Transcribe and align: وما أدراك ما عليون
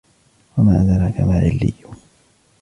وما 0.57 0.81
أدراك 0.81 1.21
ما 1.21 1.33
عليون 1.39 1.97